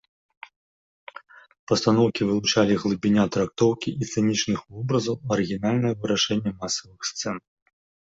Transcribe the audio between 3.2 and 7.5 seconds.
трактоўкі і сцэнічных вобразаў, арыгінальнае вырашэнне масавых сцэн.